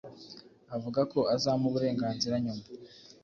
Avuga 0.75 1.01
ko 1.11 1.19
azampa 1.35 1.65
uburenganzira 1.69 2.35
nyuma 2.43 2.63